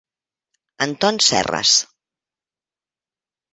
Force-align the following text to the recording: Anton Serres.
Anton 0.85 1.19
Serres. 1.27 1.75